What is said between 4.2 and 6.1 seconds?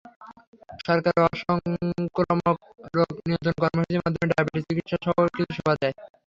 Diabetes চিকিৎসাসহ কিছু সেবা দেয়।